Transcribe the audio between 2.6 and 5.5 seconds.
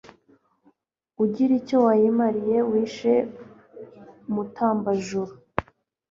wishe Mutambajuru,